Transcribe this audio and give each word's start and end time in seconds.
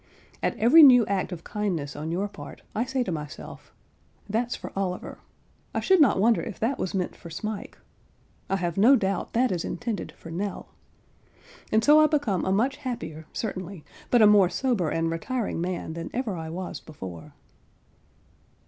At 0.41 0.57
every 0.57 0.81
new 0.81 1.05
act 1.05 1.31
of 1.31 1.43
kindness 1.43 1.95
on 1.95 2.11
your 2.11 2.27
part, 2.27 2.63
I 2.73 2.85
say 2.85 3.03
to 3.03 3.11
myself 3.11 3.71
"That's 4.27 4.55
for 4.55 4.71
Oliver; 4.75 5.19
I 5.75 5.79
should 5.79 6.01
not 6.01 6.19
wonder 6.19 6.41
if 6.41 6.59
that 6.59 6.79
was 6.79 6.95
meant 6.95 7.15
for 7.15 7.29
Smike; 7.29 7.77
I 8.49 8.55
have 8.55 8.77
no 8.77 8.95
doubt 8.95 9.33
that 9.33 9.51
is 9.51 9.63
intended 9.63 10.11
for 10.13 10.31
Nell;" 10.31 10.69
and 11.71 11.83
so 11.83 11.99
I 11.99 12.07
become 12.07 12.45
a 12.45 12.51
much 12.51 12.77
happier, 12.77 13.27
certainly, 13.31 13.85
but 14.09 14.23
a 14.23 14.25
more 14.25 14.49
sober 14.49 14.89
and 14.89 15.11
retiring 15.11 15.61
man 15.61 15.93
than 15.93 16.09
ever 16.15 16.35
I 16.35 16.49
was 16.49 16.79
before. 16.79 17.35